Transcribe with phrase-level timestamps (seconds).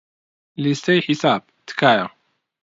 [0.63, 2.05] لیستەی حساب، تکایە.